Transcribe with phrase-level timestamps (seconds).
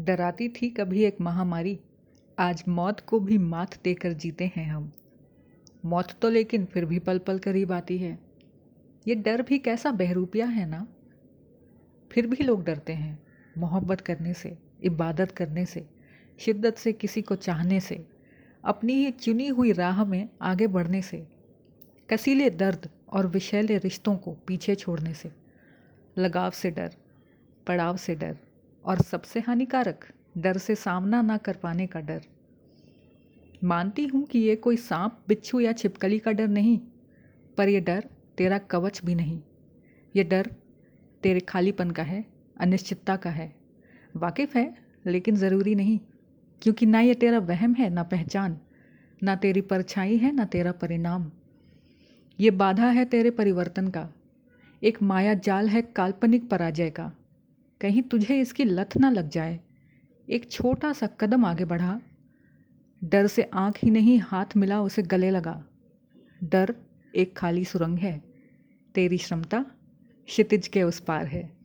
[0.00, 1.80] डराती थी कभी एक महामारी।
[2.38, 4.92] आज मौत को भी मात देकर जीते हैं हम।
[5.84, 8.18] मौत तो लेकिन फिर भी पल पल करीब आती है।
[9.08, 10.86] ये डर भी कैसा बहरूपिया है ना?
[12.12, 13.22] फिर भी लोग डरते हैं,
[13.58, 15.86] मोहब्बत करने से, इबादत करने से,
[16.38, 18.06] शिद्दत से किसी को चाहने से,
[18.64, 21.26] अपनी ही चुनी हुई राह में आगे बढ़ने से,
[22.10, 25.32] कसीले दर्द और विशैले रिश्तों को पीछे छोड़ने से,
[26.18, 26.94] लगाव से डर,
[27.66, 28.38] पड़ाव से डर।
[28.88, 30.04] और सबसे हानिकारक,
[30.38, 32.20] डर से सामना ना कर पाने का डर।
[33.64, 36.80] मानती हूँ कि ये कोई सांप, बिच्छू या छिपकली का डर नहीं,
[37.56, 38.04] पर यह डर
[38.38, 39.40] तेरा कवच भी नहीं।
[40.16, 40.50] ये डर
[41.22, 42.24] तेरे खालीपन का है,
[42.60, 43.56] अनिश्चितता का है।
[44.16, 44.74] वाकिफ़ है,
[45.06, 46.00] लेकिन ज़रूरी नहीं,
[46.62, 48.58] क्योंकि ना ये तेरा वहम है, ना पहचान,
[49.22, 51.30] ना तेरी परछाई है, ना तेरा परिणाम।
[52.40, 54.08] ये बाधा है तेरे परिवर्तन का,
[54.82, 57.12] एक माया जाल है काल्पनिक पराजय का।
[57.80, 59.60] कहीं तुझे इसकी लत ना लग जाए।
[60.30, 62.00] एक छोटा सा कदम आगे बढ़ा।
[63.04, 65.64] डर से आँख ही नहीं, हाथ मिला उसे गले लगा।
[66.44, 66.74] डर
[67.14, 68.24] एक खाली सुरंग है।
[68.94, 69.62] तेरी क्षमता
[70.26, 71.57] क्षितिज के उस पार है।